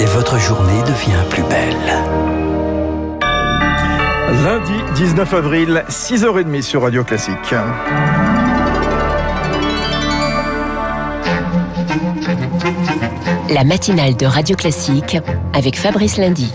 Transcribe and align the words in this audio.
Et 0.00 0.04
votre 0.06 0.38
journée 0.38 0.80
devient 0.82 1.22
plus 1.28 1.42
belle. 1.42 1.76
Lundi 4.44 4.72
19 4.94 5.34
avril, 5.34 5.84
6h30 5.88 6.62
sur 6.62 6.82
Radio 6.82 7.04
Classique. 7.04 7.54
La 13.50 13.64
matinale 13.64 14.16
de 14.16 14.24
Radio 14.24 14.56
Classique 14.56 15.18
avec 15.52 15.76
Fabrice 15.76 16.16
Lundy. 16.16 16.52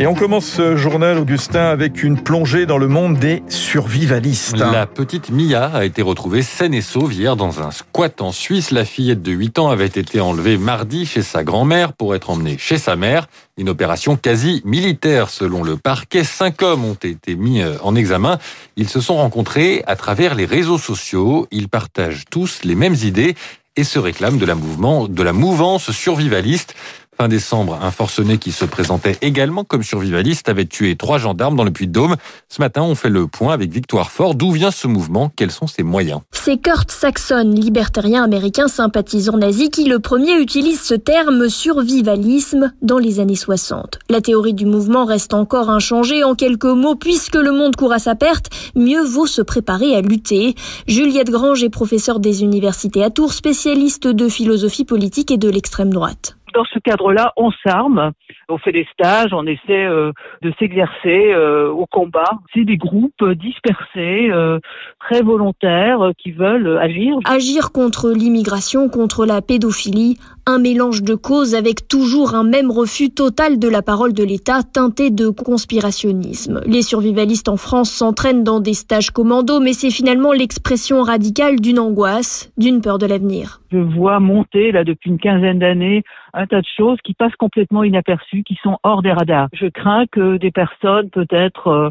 Et 0.00 0.06
on 0.06 0.14
commence 0.14 0.46
ce 0.46 0.76
journal, 0.76 1.18
Augustin, 1.18 1.70
avec 1.70 2.04
une 2.04 2.22
plongée 2.22 2.66
dans 2.66 2.78
le 2.78 2.86
monde 2.86 3.18
des 3.18 3.42
survivalistes. 3.48 4.56
La 4.56 4.86
petite 4.86 5.30
Mia 5.30 5.64
a 5.74 5.84
été 5.84 6.02
retrouvée 6.02 6.42
saine 6.42 6.72
et 6.72 6.82
sauve 6.82 7.12
hier 7.12 7.34
dans 7.34 7.60
un 7.60 7.72
squat 7.72 8.22
en 8.22 8.30
Suisse. 8.30 8.70
La 8.70 8.84
fillette 8.84 9.22
de 9.22 9.32
8 9.32 9.58
ans 9.58 9.70
avait 9.70 9.86
été 9.86 10.20
enlevée 10.20 10.56
mardi 10.56 11.04
chez 11.04 11.22
sa 11.22 11.42
grand-mère 11.42 11.94
pour 11.94 12.14
être 12.14 12.30
emmenée 12.30 12.58
chez 12.58 12.78
sa 12.78 12.94
mère. 12.94 13.26
Une 13.56 13.68
opération 13.68 14.16
quasi 14.16 14.62
militaire 14.64 15.30
selon 15.30 15.64
le 15.64 15.76
parquet. 15.76 16.22
Cinq 16.22 16.62
hommes 16.62 16.84
ont 16.84 16.94
été 16.94 17.34
mis 17.34 17.60
euh, 17.60 17.74
en 17.82 17.96
examen. 17.96 18.38
Ils 18.76 18.88
se 18.88 19.00
sont 19.00 19.16
rencontrés 19.16 19.82
à 19.88 19.96
travers 19.96 20.36
les 20.36 20.44
réseaux 20.44 20.78
sociaux. 20.78 21.48
Ils 21.50 21.68
partagent 21.68 22.22
tous 22.30 22.60
les 22.62 22.76
mêmes 22.76 22.94
idées 23.02 23.34
et 23.74 23.82
se 23.82 23.98
réclament 23.98 24.38
de 24.38 24.46
la, 24.46 24.54
mouvement, 24.54 25.08
de 25.08 25.22
la 25.24 25.32
mouvance 25.32 25.90
survivaliste. 25.90 26.76
Fin 27.20 27.26
décembre, 27.26 27.80
un 27.82 27.90
forcené 27.90 28.38
qui 28.38 28.52
se 28.52 28.64
présentait 28.64 29.16
également 29.22 29.64
comme 29.64 29.82
survivaliste 29.82 30.48
avait 30.48 30.66
tué 30.66 30.94
trois 30.94 31.18
gendarmes 31.18 31.56
dans 31.56 31.64
le 31.64 31.72
Puy-de-Dôme. 31.72 32.14
Ce 32.48 32.62
matin, 32.62 32.82
on 32.82 32.94
fait 32.94 33.08
le 33.08 33.26
point 33.26 33.52
avec 33.52 33.72
Victoire 33.72 34.12
Fort. 34.12 34.36
D'où 34.36 34.52
vient 34.52 34.70
ce 34.70 34.86
mouvement? 34.86 35.32
Quels 35.34 35.50
sont 35.50 35.66
ses 35.66 35.82
moyens? 35.82 36.20
C'est 36.30 36.58
Kurt 36.58 36.92
Saxon, 36.92 37.52
libertarien 37.56 38.22
américain 38.22 38.68
sympathisant 38.68 39.36
nazi, 39.36 39.68
qui 39.68 39.86
le 39.86 39.98
premier 39.98 40.40
utilise 40.40 40.80
ce 40.80 40.94
terme 40.94 41.48
survivalisme 41.48 42.72
dans 42.82 42.98
les 42.98 43.18
années 43.18 43.34
60. 43.34 43.98
La 44.08 44.20
théorie 44.20 44.54
du 44.54 44.64
mouvement 44.64 45.04
reste 45.04 45.34
encore 45.34 45.70
inchangée 45.70 46.22
en 46.22 46.36
quelques 46.36 46.66
mots. 46.66 46.94
Puisque 46.94 47.34
le 47.34 47.50
monde 47.50 47.74
court 47.74 47.92
à 47.92 47.98
sa 47.98 48.14
perte, 48.14 48.46
mieux 48.76 49.02
vaut 49.02 49.26
se 49.26 49.42
préparer 49.42 49.96
à 49.96 50.02
lutter. 50.02 50.54
Juliette 50.86 51.30
Grange 51.30 51.64
est 51.64 51.68
professeure 51.68 52.20
des 52.20 52.44
universités 52.44 53.02
à 53.02 53.10
Tours, 53.10 53.32
spécialiste 53.32 54.06
de 54.06 54.28
philosophie 54.28 54.84
politique 54.84 55.32
et 55.32 55.36
de 55.36 55.48
l'extrême 55.48 55.92
droite 55.92 56.37
dans 56.52 56.64
ce 56.64 56.78
cadre-là, 56.78 57.32
on 57.36 57.50
s'arme, 57.64 58.12
on 58.48 58.58
fait 58.58 58.72
des 58.72 58.86
stages, 58.92 59.32
on 59.32 59.46
essaie 59.46 59.86
euh, 59.86 60.12
de 60.42 60.52
s'exercer 60.58 61.32
euh, 61.32 61.70
au 61.70 61.86
combat. 61.86 62.30
C'est 62.54 62.64
des 62.64 62.76
groupes 62.76 63.24
dispersés, 63.34 64.30
euh, 64.30 64.58
très 65.00 65.22
volontaires, 65.22 66.10
qui 66.18 66.32
veulent 66.32 66.78
agir. 66.78 67.16
Agir 67.24 67.72
contre 67.72 68.10
l'immigration, 68.10 68.88
contre 68.88 69.26
la 69.26 69.42
pédophilie, 69.42 70.18
un 70.48 70.58
mélange 70.58 71.02
de 71.02 71.14
causes 71.14 71.54
avec 71.54 71.88
toujours 71.88 72.34
un 72.34 72.42
même 72.42 72.70
refus 72.70 73.10
total 73.10 73.58
de 73.58 73.68
la 73.68 73.82
parole 73.82 74.14
de 74.14 74.24
l'État 74.24 74.62
teinté 74.62 75.10
de 75.10 75.28
conspirationnisme. 75.28 76.62
Les 76.64 76.80
survivalistes 76.80 77.50
en 77.50 77.58
France 77.58 77.90
s'entraînent 77.90 78.44
dans 78.44 78.58
des 78.58 78.72
stages 78.72 79.10
commando, 79.10 79.60
mais 79.60 79.74
c'est 79.74 79.90
finalement 79.90 80.32
l'expression 80.32 81.02
radicale 81.02 81.60
d'une 81.60 81.78
angoisse, 81.78 82.50
d'une 82.56 82.80
peur 82.80 82.96
de 82.96 83.04
l'avenir. 83.04 83.60
Je 83.70 83.76
vois 83.76 84.20
monter 84.20 84.72
là 84.72 84.84
depuis 84.84 85.10
une 85.10 85.18
quinzaine 85.18 85.58
d'années 85.58 86.02
un 86.34 86.46
tas 86.46 86.60
de 86.60 86.66
choses 86.76 86.98
qui 87.04 87.14
passent 87.14 87.36
complètement 87.36 87.84
inaperçues, 87.84 88.42
qui 88.42 88.58
sont 88.62 88.78
hors 88.82 89.02
des 89.02 89.12
radars. 89.12 89.48
Je 89.52 89.66
crains 89.66 90.06
que 90.06 90.36
des 90.36 90.50
personnes 90.50 91.10
peut-être 91.10 91.68
euh, 91.68 91.90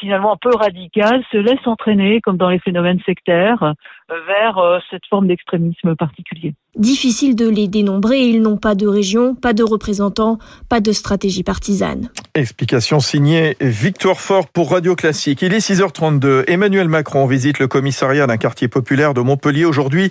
finalement 0.00 0.34
un 0.34 0.36
peu 0.36 0.54
radicales 0.54 1.24
se 1.32 1.38
laissent 1.38 1.66
entraîner, 1.66 2.20
comme 2.20 2.36
dans 2.36 2.50
les 2.50 2.58
phénomènes 2.58 3.00
sectaires, 3.06 3.74
vers 4.08 4.58
euh, 4.58 4.78
cette 4.90 5.06
forme 5.08 5.26
d'extrémisme 5.26 5.96
particulier. 5.96 6.54
Difficile 6.76 7.34
de 7.34 7.48
les 7.48 7.68
dénombrer, 7.68 8.20
ils 8.20 8.42
n'ont 8.42 8.58
pas 8.58 8.74
de 8.74 8.86
région, 8.86 9.34
pas 9.34 9.54
de 9.54 9.62
représentants, 9.62 10.38
pas 10.68 10.80
de 10.80 10.92
stratégie 10.92 11.42
partisane. 11.42 12.10
Explication 12.34 13.00
signée 13.00 13.56
Victoire 13.62 14.20
Fort 14.20 14.46
pour 14.48 14.72
Radio 14.72 14.94
Classique. 14.94 15.40
Il 15.40 15.54
est 15.54 15.66
6h32. 15.66 16.44
Emmanuel 16.48 16.88
Macron 16.88 17.24
visite 17.26 17.60
le 17.60 17.66
commissariat 17.66 18.26
d'un 18.26 18.36
quartier 18.36 18.68
populaire 18.68 19.14
de 19.14 19.22
Montpellier 19.22 19.64
aujourd'hui. 19.64 20.10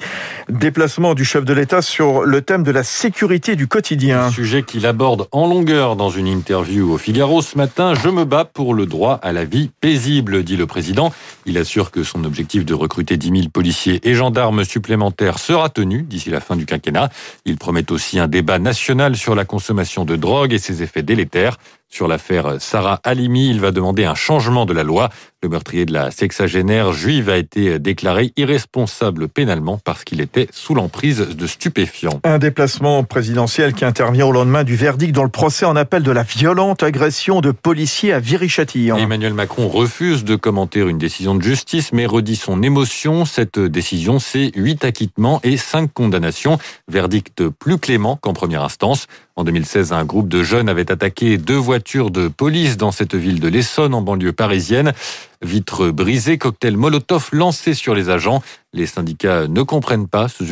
Déplacement 0.49 1.13
du 1.13 1.23
chef 1.23 1.45
de 1.45 1.53
l'État 1.53 1.83
sur 1.83 2.23
le 2.23 2.41
thème 2.41 2.63
de 2.63 2.71
la 2.71 2.81
sécurité 2.81 3.55
du 3.55 3.67
quotidien. 3.67 4.23
Un 4.23 4.31
sujet 4.31 4.63
qu'il 4.63 4.87
aborde 4.87 5.27
en 5.31 5.47
longueur 5.47 5.95
dans 5.95 6.09
une 6.09 6.27
interview 6.27 6.91
au 6.91 6.97
Figaro 6.97 7.43
ce 7.43 7.59
matin. 7.59 7.93
Je 7.93 8.09
me 8.09 8.25
bats 8.25 8.45
pour 8.45 8.73
le 8.73 8.87
droit 8.87 9.19
à 9.21 9.31
la 9.33 9.45
vie 9.45 9.69
paisible, 9.81 10.43
dit 10.43 10.57
le 10.57 10.65
président. 10.65 11.13
Il 11.45 11.59
assure 11.59 11.91
que 11.91 12.01
son 12.01 12.23
objectif 12.23 12.65
de 12.65 12.73
recruter 12.73 13.17
10 13.17 13.27
000 13.29 13.49
policiers 13.53 13.84
et 13.87 14.13
gendarmes 14.13 14.63
supplémentaires 14.63 15.39
sera 15.39 15.69
tenu 15.69 16.03
d'ici 16.03 16.29
la 16.29 16.39
fin 16.39 16.55
du 16.55 16.65
quinquennat. 16.65 17.09
Il 17.45 17.57
promet 17.57 17.91
aussi 17.91 18.19
un 18.19 18.27
débat 18.27 18.59
national 18.59 19.15
sur 19.15 19.35
la 19.35 19.45
consommation 19.45 20.05
de 20.05 20.15
drogue 20.15 20.53
et 20.53 20.59
ses 20.59 20.83
effets 20.83 21.03
délétères. 21.03 21.57
Sur 21.89 22.07
l'affaire 22.07 22.55
Sarah 22.59 22.99
Halimi, 23.03 23.49
il 23.49 23.61
va 23.61 23.71
demander 23.71 24.05
un 24.05 24.15
changement 24.15 24.65
de 24.65 24.73
la 24.73 24.83
loi. 24.83 25.09
Le 25.41 25.49
meurtrier 25.49 25.85
de 25.85 25.93
la 25.93 26.11
sexagénaire 26.11 26.91
juive 26.91 27.29
a 27.29 27.37
été 27.37 27.77
déclaré 27.79 28.33
irresponsable 28.35 29.27
pénalement 29.27 29.79
parce 29.83 30.03
qu'il 30.03 30.19
était 30.19 30.47
sous 30.51 30.73
l'emprise 30.73 31.19
de 31.19 31.47
stupéfiants. 31.47 32.19
Un 32.23 32.39
déplacement 32.39 33.03
présidentiel 33.03 33.73
qui 33.73 33.85
intervient 33.85 34.25
au 34.25 34.31
lendemain 34.31 34.63
du 34.63 34.75
verdict 34.75 35.13
dans 35.13 35.23
le 35.23 35.29
procès 35.29 35.65
en 35.65 35.75
appel 35.75 36.03
de 36.03 36.11
la 36.11 36.23
violente 36.23 36.83
agression 36.83 37.39
de 37.41 37.51
policiers 37.51 38.11
à 38.11 38.19
Viry-Châtillon. 38.19 38.97
Emmanuel 38.97 39.33
Macron 39.33 39.69
refuse 39.69 40.23
de 40.23 40.35
commenter 40.35 40.79
une 40.79 40.97
décision 40.97 41.35
de 41.35 41.43
justice 41.43 41.93
mais 41.93 42.07
redit 42.07 42.35
son 42.35 42.63
émotion. 42.63 43.23
Cette 43.25 43.59
décision, 43.59 44.19
c'est 44.19 44.51
huit 44.55 44.83
acquittements 44.83 45.39
et 45.43 45.57
cinq 45.57 45.93
condamnations. 45.93 46.57
Verdict 46.87 47.47
plus 47.47 47.77
clément 47.77 48.17
qu'en 48.17 48.33
première 48.33 48.63
instance. 48.63 49.05
En 49.37 49.43
2016, 49.43 49.91
un 49.91 50.05
groupe 50.05 50.29
de 50.29 50.43
jeunes 50.43 50.69
avait 50.69 50.89
attaqué 50.89 51.37
deux 51.37 51.57
voitures 51.57 52.09
de 52.09 52.29
police 52.29 52.77
dans 52.77 52.93
cette 52.93 53.15
ville 53.15 53.41
de 53.41 53.49
l'Essonne, 53.49 53.93
en 53.93 54.01
banlieue 54.01 54.31
parisienne. 54.31 54.93
Vitres 55.41 55.89
brisées, 55.89 56.37
cocktails 56.37 56.77
Molotov 56.77 57.27
lancés 57.33 57.73
sur 57.73 57.93
les 57.93 58.09
agents. 58.09 58.41
Les 58.71 58.85
syndicats 58.85 59.49
ne 59.49 59.61
comprennent 59.61 60.07
pas 60.07 60.29
ce 60.29 60.45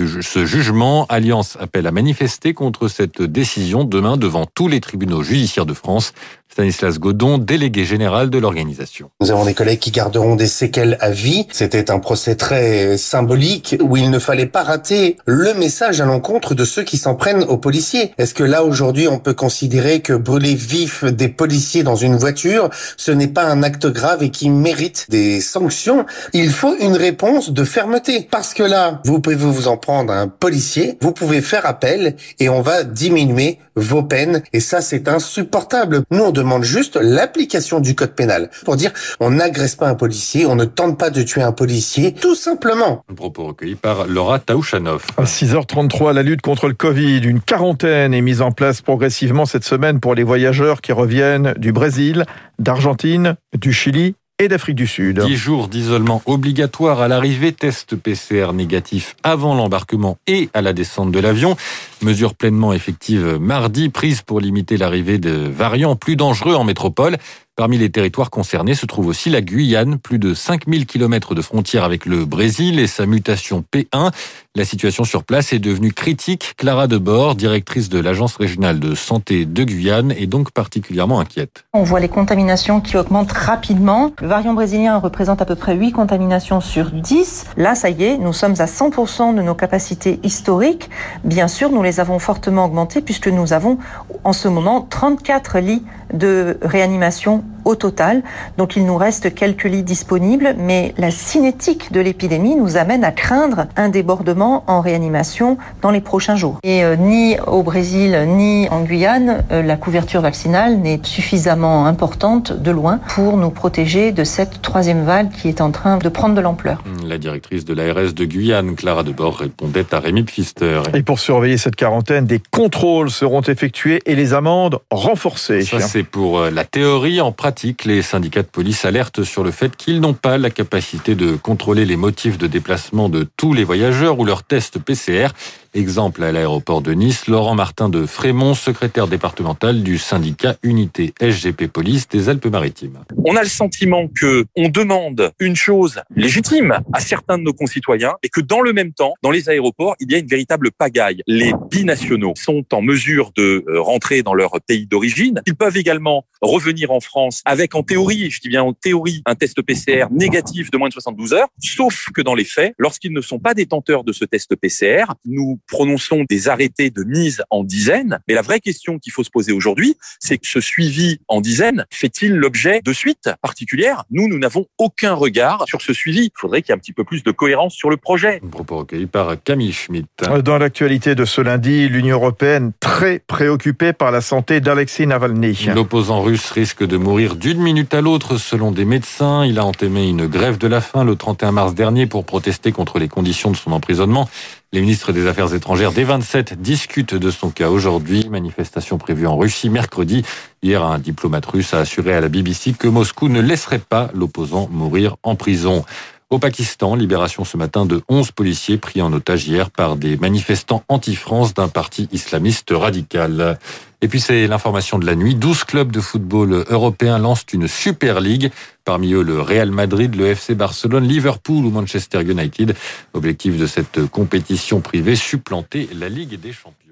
jugement. 0.46 1.06
Alliance 1.08 1.58
appelle 1.62 1.88
à 1.88 1.92
manifester 1.92 2.54
contre 2.54 2.90
cette 2.90 3.22
décision 3.22 3.86
demain 3.86 4.18
devant 4.18 4.46
tous 4.46 4.68
les 4.68 4.82
tribunaux 4.82 5.24
judiciaires 5.24 5.66
de 5.66 5.74
France. 5.74 6.12
Stanislas 6.54 7.00
Godon, 7.00 7.40
délégué 7.40 7.84
général 7.84 8.30
de 8.30 8.38
l'organisation. 8.38 9.10
Nous 9.22 9.32
avons 9.32 9.44
des 9.44 9.56
collègues 9.56 9.80
qui 9.80 9.90
garderont 9.90 10.36
des 10.36 10.46
séquelles 10.46 11.00
à 11.00 11.10
vie. 11.10 11.48
C'était 11.52 11.90
un 11.90 11.98
procès 11.98 12.36
très 12.36 12.96
symbolique 13.00 13.76
où 13.82 13.98
il 13.98 14.12
ne 14.12 14.20
fallait 14.20 14.46
pas 14.46 14.62
rater 14.62 15.18
le 15.26 15.56
message 15.56 16.00
à 16.00 16.06
l'encontre 16.06 16.54
de 16.54 16.64
ceux 16.64 16.84
qui 16.84 16.98
s'en 16.98 17.16
prennent 17.16 17.42
aux 17.42 17.58
policiers. 17.58 18.12
Est-ce 18.20 18.36
que 18.36 18.44
là 18.44 18.64
aujourd'hui 18.64 19.08
on 19.08 19.18
peut 19.18 19.34
considérer 19.34 20.02
que 20.02 20.14
brûler 20.14 20.54
vif 20.54 21.04
des 21.04 21.28
policiers 21.28 21.82
dans 21.82 21.96
une 21.96 22.18
voiture, 22.18 22.70
ce 22.98 23.10
n'est 23.10 23.26
pas 23.26 23.46
un 23.46 23.64
acte 23.64 23.88
grave 23.88 24.22
et 24.22 24.30
qui 24.30 24.52
mérite 24.52 25.08
des 25.10 25.42
sanctions? 25.42 26.06
Il 26.34 26.52
faut 26.52 26.76
une 26.80 26.96
réponse 26.96 27.50
de 27.50 27.64
fermeté. 27.64 28.28
Parce 28.30 28.54
que 28.54 28.62
là, 28.62 29.02
vous 29.06 29.20
pouvez 29.20 29.36
vous 29.36 29.68
en 29.68 29.78
prendre 29.78 30.14
à 30.14 30.20
un 30.20 30.28
policier, 30.28 31.00
vous 31.02 31.14
pouvez 31.14 31.42
faire 31.42 31.66
appel 31.66 32.16
et 32.40 32.48
on 32.48 32.62
va 32.62 32.84
diminuer 32.84 33.58
vos 33.76 34.04
peines. 34.04 34.44
Et 34.54 34.60
ça, 34.60 34.82
c'est 34.82 35.08
insupportable. 35.08 36.04
Nous, 36.12 36.24
on 36.24 36.32
demande 36.32 36.64
juste 36.64 36.98
l'application 37.02 37.80
du 37.80 37.96
code 37.96 38.16
pénal 38.16 38.50
pour 38.66 38.76
dire 38.76 38.92
on 39.20 39.32
n'agresse 39.32 39.76
pas 39.76 39.88
un 39.88 39.96
policier, 39.96 40.46
on 40.46 40.56
ne 40.56 40.66
tente 40.66 40.98
pas 40.98 41.10
de 41.10 41.22
tuer 41.24 41.42
un 41.42 41.52
policier, 41.52 42.14
tout 42.14 42.36
simplement. 42.36 43.04
Un 43.10 43.16
propos 43.16 43.46
recueilli 43.48 43.76
par 43.76 44.08
Laura 44.08 44.40
Taouchanov. 44.40 45.06
À 45.18 45.24
6h33, 45.24 46.14
la 46.14 46.24
lutte 46.24 46.42
contre 46.42 46.68
le 46.68 46.74
Covid. 46.74 47.20
Une 47.20 47.42
quarantaine 47.42 48.14
est 48.14 48.22
mise 48.22 48.42
en 48.42 48.52
place 48.52 48.82
progressivement 48.82 49.46
cette 49.46 49.64
semaine 49.64 50.00
pour 50.00 50.16
les 50.16 50.24
voyageurs 50.24 50.82
qui 50.82 50.92
reviennent 50.92 51.54
du 51.58 51.72
Brésil, 51.72 52.26
d'Argentine, 52.60 53.36
du 53.54 53.74
Chili 53.74 54.16
et 54.40 54.48
d'Afrique 54.48 54.76
du 54.76 54.88
Sud. 54.88 55.20
10 55.20 55.36
jours 55.36 55.68
d'isolement 55.68 56.22
obligatoire 56.26 57.02
à 57.02 57.08
l'arrivée, 57.08 57.52
test 57.52 57.96
PCR 57.96 58.54
négatif 58.54 59.16
avant 59.24 59.54
l'embarquement 59.54 60.18
et 60.26 60.50
à 60.54 60.62
la 60.62 60.74
descente 60.74 61.12
de 61.12 61.20
l'avion. 61.20 61.56
Mesure 62.02 62.34
pleinement 62.34 62.74
effective 62.74 63.38
mardi, 63.40 63.90
prise 63.90 64.22
pour 64.22 64.40
limiter 64.40 64.78
l'arrivée 64.78 65.20
de 65.20 65.32
variants 65.32 65.96
plus 65.96 66.16
dangereux 66.16 66.56
en 66.56 66.64
métropole. 66.64 67.18
Parmi 67.56 67.78
les 67.78 67.92
territoires 67.92 68.32
concernés 68.32 68.74
se 68.74 68.88
trouve 68.88 69.06
aussi 69.06 69.30
la 69.30 69.42
Guyane, 69.42 70.00
plus 70.00 70.18
de 70.18 70.34
5000 70.34 70.88
km 70.88 71.36
de 71.36 71.42
frontières 71.44 71.84
avec 71.84 72.08
le 72.08 72.26
Brésil 72.26 72.80
et 72.80 72.88
sa 72.88 73.06
mutation 73.06 73.64
P1. 73.72 74.12
La 74.56 74.66
situation 74.66 75.04
sur 75.04 75.24
place 75.24 75.54
est 75.54 75.60
devenue 75.60 75.94
critique. 75.94 76.56
Clara 76.58 76.88
Debord, 76.88 77.36
directrice 77.36 77.90
de 77.90 78.00
l'Agence 78.00 78.38
régionale 78.38 78.80
de 78.80 78.96
santé 78.96 79.46
de 79.46 79.64
Guyane, 79.64 80.12
est 80.14 80.26
donc 80.26 80.50
particulièrement 80.50 81.20
inquiète. 81.20 81.66
On 81.74 81.84
voit 81.84 82.00
les 82.00 82.10
contaminations 82.10 82.82
qui 82.82 82.98
augmentent 82.98 83.32
rapidement. 83.32 84.12
Le 84.20 84.28
variant 84.28 84.54
brésilien 84.54 84.98
représente 84.98 85.40
à 85.40 85.46
peu 85.46 85.56
près 85.56 85.76
8 85.76 85.92
contaminations 85.92 86.60
sur 86.60 86.90
10. 86.90 87.46
Là, 87.58 87.76
ça 87.76 87.92
y 87.92 88.04
est, 88.04 88.18
nous 88.18 88.34
sommes 88.34 88.56
à 88.58 88.66
100% 88.66 89.36
de 89.36 89.44
nos 89.44 89.54
capacités 89.54 90.20
historiques. 90.24 90.90
Bien 91.24 91.48
sûr, 91.48 91.70
nous 91.70 91.84
les 91.84 92.00
avons 92.00 92.18
fortement 92.18 92.66
augmentées 92.66 93.02
puisque 93.02 93.28
nous 93.28 93.54
avons 93.54 93.78
en 94.24 94.34
ce 94.34 94.48
moment 94.48 94.82
34 94.90 95.60
lits 95.60 95.84
de 96.14 96.58
réanimation 96.62 97.44
au 97.66 97.76
total. 97.76 98.24
Donc 98.58 98.76
il 98.76 98.86
nous 98.86 98.98
reste 98.98 99.34
quelques 99.34 99.64
lits 99.64 99.84
disponibles, 99.84 100.56
mais 100.58 100.94
la 100.98 101.12
cinétique 101.12 101.92
de 101.92 102.00
l'épidémie 102.00 102.56
nous 102.56 102.78
amène 102.78 103.04
à 103.04 103.12
craindre 103.12 103.68
un 103.76 103.90
débordement 103.90 104.64
en 104.68 104.82
réanimation 104.82 105.58
dans 105.82 105.92
les 105.92 106.02
prochains 106.02 106.36
jours. 106.36 106.60
Et 106.64 106.84
euh, 106.84 106.96
ni 106.96 107.38
au 107.48 107.64
Brésil 107.64 108.26
ni 108.28 108.68
en 108.70 108.82
Guyane, 108.82 109.44
euh, 109.52 109.62
la 109.62 109.78
couverture 109.78 110.22
vaccinale 110.22 110.78
n'est 110.78 111.00
suffisamment 111.04 111.86
importante 111.86 112.54
de 112.54 112.72
loin 112.72 113.00
pour 113.10 113.38
nous 113.38 113.50
protéger 113.50 114.12
de 114.12 114.24
cette 114.24 114.62
troisième 114.62 115.04
vague 115.04 115.32
qui 115.32 115.48
est 115.48 115.62
en 115.62 115.72
train 115.72 115.98
de 115.98 116.10
prendre 116.10 116.36
de 116.36 116.42
l'ampleur. 116.42 116.84
La 117.06 117.18
directrice 117.18 117.66
de 117.66 117.74
l'ARS 117.74 118.14
de 118.14 118.26
Guyane, 118.26 118.76
Clara 118.76 119.04
Debord, 119.04 119.38
répondait 119.38 119.86
à 119.92 120.00
Rémi 120.00 120.24
Pfister. 120.24 120.82
Et 120.94 121.04
pour 121.04 121.20
surveiller 121.20 121.58
cette 121.58 121.76
quarantaine, 121.76 122.26
des 122.26 122.42
contrôles 122.52 123.10
seront 123.10 123.42
effectués 123.42 124.02
et 124.06 124.16
les 124.16 124.34
amendes 124.34 124.80
renforcées. 124.92 125.64
Ça, 125.64 125.80
c'est 125.80 126.04
pour 126.04 126.40
euh, 126.40 126.50
la 126.50 126.66
théorie. 126.66 127.22
En 127.22 127.32
pratique, 127.32 127.53
les 127.86 128.02
syndicats 128.02 128.42
de 128.42 128.48
police 128.48 128.86
alertent 128.86 129.24
sur 129.24 129.44
le 129.44 129.52
fait 129.52 129.76
qu'ils 129.76 130.00
n'ont 130.00 130.14
pas 130.14 130.38
la 130.38 130.50
capacité 130.50 131.16
de 131.16 131.36
contrôler 131.36 131.86
les 131.86 131.96
motifs 131.96 132.38
de 132.38 132.48
déplacement 132.48 133.10
de 133.10 133.28
tous 133.38 133.54
les 133.54 133.64
voyageurs 133.64 134.20
ou 134.20 134.26
leurs 134.26 134.44
tests 134.44 134.80
PCR. 134.80 135.30
Exemple 135.76 136.24
à 136.24 136.32
l'aéroport 136.32 136.84
de 136.84 136.94
Nice, 136.94 137.28
Laurent 137.28 137.56
Martin 137.56 137.90
de 137.90 138.06
Frémont, 138.06 138.54
secrétaire 138.54 139.08
départemental 139.08 139.82
du 139.82 139.98
syndicat 139.98 140.56
Unité 140.62 141.16
SGP 141.20 141.68
Police 141.68 142.08
des 142.08 142.30
Alpes-Maritimes. 142.30 143.00
On 143.26 143.36
a 143.36 143.42
le 143.42 143.50
sentiment 143.50 144.08
que 144.08 144.46
on 144.56 144.70
demande 144.70 145.32
une 145.40 145.56
chose 145.56 146.00
légitime 146.16 146.80
à 146.94 147.00
certains 147.00 147.40
de 147.40 147.44
nos 147.44 147.54
concitoyens 147.54 148.14
et 148.22 148.30
que 148.30 148.40
dans 148.40 148.62
le 148.62 148.72
même 148.72 148.94
temps, 148.94 149.16
dans 149.24 149.32
les 149.32 149.50
aéroports, 149.50 149.96
il 150.00 150.12
y 150.12 150.16
a 150.16 150.20
une 150.20 150.28
véritable 150.28 150.70
pagaille. 150.72 151.24
Les 151.26 151.54
binationaux 151.72 152.34
sont 152.36 152.64
en 152.72 152.84
mesure 152.84 153.32
de 153.36 153.64
euh, 153.68 153.82
rentrer 153.82 154.22
dans 154.22 154.36
leur 154.36 154.52
pays 154.68 154.86
d'origine. 154.86 155.42
Ils 155.48 155.56
peuvent 155.56 155.78
également 155.78 156.26
revenir 156.42 156.92
en 156.92 157.00
France 157.00 157.42
avec 157.46 157.74
en 157.74 157.82
théorie, 157.82 158.30
je 158.30 158.42
dis 158.42 158.50
bien 158.50 158.62
en 158.62 158.74
théorie, 158.74 159.24
un 159.26 159.34
test 159.34 159.60
PCR 159.64 160.06
négatif 160.12 160.70
de 160.70 160.78
moins 160.78 160.90
de 160.90 160.94
72 160.94 161.34
heures, 161.34 161.48
sauf 161.60 162.10
que 162.14 162.22
dans 162.22 162.36
les 162.36 162.46
faits, 162.46 162.76
lorsqu'ils 162.78 163.14
ne 163.14 163.22
sont 163.22 163.40
pas 163.40 163.56
détenteurs 163.56 164.04
de 164.04 164.12
ce 164.12 164.24
test 164.26 164.56
PCR, 164.56 165.06
nous 165.26 165.60
prononçons 165.68 166.26
des 166.30 166.48
arrêtés 166.48 166.90
de 166.90 167.04
mise 167.04 167.44
en 167.50 167.64
dizaine. 167.64 168.20
Mais 168.28 168.34
la 168.34 168.42
vraie 168.42 168.60
question 168.60 169.00
qu'il 169.00 169.12
faut 169.12 169.24
se 169.24 169.30
poser 169.30 169.52
aujourd'hui, 169.52 169.96
c'est 170.20 170.38
que 170.38 170.48
ce 170.48 170.62
suivi 170.62 171.20
en 171.28 171.42
dizaine 171.42 171.86
fait-il 171.92 172.34
l'objet 172.34 172.82
de 172.84 172.94
suites 172.94 173.30
particulières? 173.42 174.04
Nous, 174.12 174.28
nous 174.28 174.40
n'avons 174.40 174.66
aucun 174.78 175.14
regard 175.14 175.66
sur 175.68 175.82
ce 175.82 175.94
suivi. 175.94 176.26
Il 176.26 176.32
faudrait 176.36 176.62
qu'il 176.62 176.70
y 176.70 176.74
ait 176.74 176.76
un 176.76 176.80
petit 176.80 176.94
peu 176.94 177.04
plus 177.04 177.24
de 177.24 177.32
cohérence 177.32 177.74
sur 177.74 177.90
le 177.90 177.98
projet. 177.98 178.42
Un 178.44 178.48
propos 178.48 178.78
recueilli 178.78 179.06
par 179.06 179.36
Camille 179.44 179.74
Schmitt. 179.74 180.08
Dans 180.44 180.58
l'actualité 180.58 181.16
de 181.16 181.26
ce 181.26 181.42
lundi, 181.42 181.88
l'Union 181.90 182.18
européenne 182.18 182.72
très 182.80 183.20
préoccupée 183.20 183.94
par 183.94 184.12
la 184.12 184.22
santé 184.22 184.62
d'Alexei 184.62 185.06
Navalny. 185.06 185.68
L'opposant 185.74 186.22
russe 186.22 186.52
risque 186.52 186.86
de 186.86 186.98
mourir 186.98 187.36
d'une 187.36 187.62
minute 187.62 187.94
à 187.94 188.02
l'autre 188.02 188.38
selon 188.38 188.72
des 188.72 188.86
médecins. 188.86 189.46
Il 189.46 189.60
a 189.60 189.66
entamé 189.66 190.08
une 190.08 190.28
grève 190.28 190.58
de 190.58 190.68
la 190.68 190.82
faim 190.82 191.04
le 191.04 191.16
31 191.16 191.52
mars 191.52 191.76
dernier 191.76 192.08
pour 192.08 192.26
protester 192.26 192.72
contre 192.72 193.00
les 193.00 193.08
conditions 193.08 193.52
de 193.52 193.58
son 193.58 193.72
emprisonnement. 193.72 194.30
Les 194.74 194.82
ministres 194.82 195.12
des 195.12 195.28
Affaires 195.28 195.54
étrangères 195.54 195.92
des 195.92 196.04
27 196.04 196.60
discutent 196.60 197.14
de 197.14 197.30
son 197.30 197.52
cas 197.52 197.70
aujourd'hui. 197.70 198.28
Manifestation 198.28 198.98
prévue 198.98 199.28
en 199.28 199.38
Russie 199.38 199.70
mercredi. 199.70 200.24
Hier, 200.64 200.84
un 200.84 200.98
diplomate 200.98 201.46
russe 201.46 201.76
a 201.76 201.78
assuré 201.78 202.16
à 202.16 202.22
la 202.22 202.28
BBC 202.28 202.74
que 202.74 202.88
Moscou 202.88 203.30
ne 203.30 203.40
laisserait 203.40 203.78
pas 203.78 204.10
l'opposant 204.16 204.68
mourir 204.72 205.18
en 205.22 205.36
prison. 205.36 205.86
Au 206.34 206.40
Pakistan, 206.40 206.96
libération 206.96 207.46
ce 207.46 207.58
matin 207.58 207.86
de 207.86 208.02
11 208.10 208.32
policiers 208.32 208.80
pris 208.80 209.04
en 209.04 209.14
otage 209.14 209.48
hier 209.48 209.70
par 209.70 209.96
des 209.96 210.18
manifestants 210.18 210.84
anti-France 210.88 211.54
d'un 211.54 211.68
parti 211.68 212.10
islamiste 212.12 212.72
radical. 212.72 213.60
Et 214.02 214.08
puis 214.08 214.20
c'est 214.20 214.48
l'information 214.48 214.98
de 214.98 215.06
la 215.06 215.14
nuit. 215.14 215.36
12 215.36 215.64
clubs 215.64 215.92
de 215.92 216.00
football 216.00 216.66
européens 216.72 217.20
lancent 217.20 217.46
une 217.54 217.68
Super 217.68 218.20
League. 218.20 218.52
Parmi 218.84 219.14
eux, 219.14 219.22
le 219.22 219.42
Real 219.42 219.70
Madrid, 219.70 220.16
le 220.16 220.26
FC 220.26 220.56
Barcelone, 220.56 221.08
Liverpool 221.08 221.68
ou 221.68 221.70
Manchester 221.70 222.24
United. 222.24 222.76
Objectif 223.14 223.56
de 223.56 223.68
cette 223.68 224.08
compétition 224.08 224.82
privée, 224.82 225.16
supplanter 225.16 225.88
la 225.94 226.10
Ligue 226.10 226.40
des 226.40 226.52
Champions. 226.52 226.83